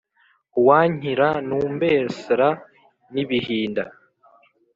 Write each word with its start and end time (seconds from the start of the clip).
uwankiranumbersra 0.59 2.49
n’ibihinda, 3.13 3.83